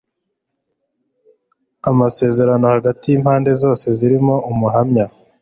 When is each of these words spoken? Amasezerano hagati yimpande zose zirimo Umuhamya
Amasezerano 1.89 2.65
hagati 2.73 3.03
yimpande 3.09 3.51
zose 3.61 3.85
zirimo 3.97 4.35
Umuhamya 4.51 5.05